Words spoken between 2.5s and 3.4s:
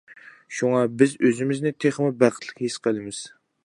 ھېس قىلىمىز.